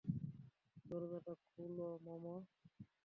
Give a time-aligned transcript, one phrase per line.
[0.85, 2.35] দরজাটা খুলো, মামা!